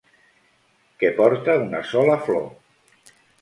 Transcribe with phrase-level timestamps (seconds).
[1.03, 2.49] Que porta una sola flor.